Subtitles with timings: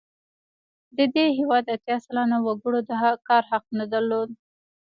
[0.97, 2.91] د دې هېواد اتیا سلنه وګړو د
[3.27, 4.29] کار حق نه درلود.